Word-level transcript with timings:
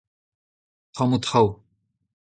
tammoù 0.95 1.19
traoù. 1.23 1.49